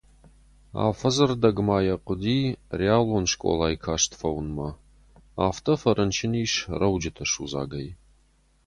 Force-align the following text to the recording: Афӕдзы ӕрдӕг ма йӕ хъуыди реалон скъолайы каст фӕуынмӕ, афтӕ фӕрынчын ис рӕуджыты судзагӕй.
Афӕдзы 0.85 1.23
ӕрдӕг 1.25 1.57
ма 1.67 1.77
йӕ 1.87 1.95
хъуыди 2.03 2.39
реалон 2.79 3.25
скъолайы 3.31 3.77
каст 3.85 4.11
фӕуынмӕ, 4.19 4.69
афтӕ 5.45 5.73
фӕрынчын 5.81 6.33
ис 6.43 6.53
рӕуджыты 6.79 7.25
судзагӕй. 7.31 7.87